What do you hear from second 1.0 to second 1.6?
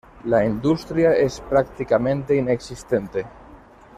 es